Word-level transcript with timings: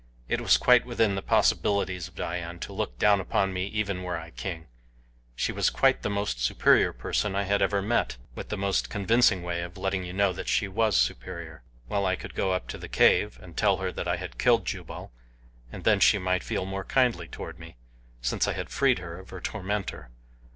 It 0.27 0.41
was 0.41 0.57
quite 0.57 0.83
within 0.83 1.13
the 1.13 1.21
possibilities 1.21 2.07
of 2.07 2.15
Dian 2.15 2.57
to 2.61 2.73
look 2.73 2.97
down 2.97 3.19
upon 3.21 3.53
me 3.53 3.67
even 3.67 4.01
were 4.01 4.17
I 4.17 4.31
king. 4.31 4.65
She 5.35 5.51
was 5.51 5.69
quite 5.69 6.01
the 6.01 6.09
most 6.09 6.39
superior 6.43 6.91
person 6.91 7.35
I 7.35 7.47
ever 7.47 7.81
had 7.81 7.87
met 7.87 8.17
with 8.33 8.49
the 8.49 8.57
most 8.57 8.89
convincing 8.89 9.43
way 9.43 9.61
of 9.61 9.77
letting 9.77 10.03
you 10.03 10.11
know 10.11 10.33
that 10.33 10.47
she 10.47 10.67
was 10.67 10.97
superior. 10.97 11.61
Well, 11.87 12.07
I 12.07 12.15
could 12.15 12.33
go 12.33 12.57
to 12.57 12.77
the 12.79 12.89
cave, 12.89 13.37
and 13.43 13.55
tell 13.55 13.77
her 13.77 13.91
that 13.91 14.07
I 14.07 14.15
had 14.15 14.39
killed 14.39 14.65
Jubal, 14.65 15.11
and 15.71 15.83
then 15.83 15.99
she 15.99 16.17
might 16.17 16.41
feel 16.43 16.65
more 16.65 16.83
kindly 16.83 17.27
toward 17.27 17.59
me, 17.59 17.75
since 18.23 18.47
I 18.47 18.53
had 18.53 18.71
freed 18.71 18.97
her 18.97 19.19
of 19.19 19.29
her 19.29 19.39
tormentor. 19.39 20.09